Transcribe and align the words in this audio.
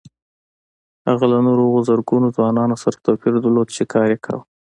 هغه 1.09 1.25
له 1.31 1.37
نورو 1.45 1.61
هغو 1.67 1.79
زرګونه 1.89 2.27
ځوانانو 2.35 2.75
سره 2.83 3.03
توپير 3.05 3.33
درلود 3.43 3.67
چې 3.75 3.83
کار 3.93 4.07
يې 4.13 4.19
کاوه. 4.25 4.43